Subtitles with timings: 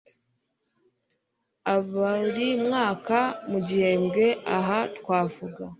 [1.73, 3.19] a Buri mwaka
[3.49, 4.25] mu gihembwe
[4.57, 5.63] aha twavuga